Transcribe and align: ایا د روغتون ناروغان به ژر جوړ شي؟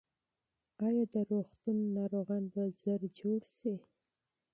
ایا 0.85 1.03
د 1.13 1.15
روغتون 1.31 1.77
ناروغان 1.97 2.43
به 2.53 2.63
ژر 2.81 3.01
جوړ 3.19 3.41
شي؟ 3.55 3.73